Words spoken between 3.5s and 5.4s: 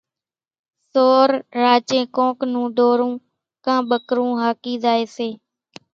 ڪان ٻڪرون هاڪِي زائيَ سي۔